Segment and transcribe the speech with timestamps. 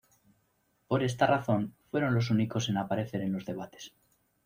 [0.87, 3.93] Por esta razón, fueron los únicos en aparecer en los debates.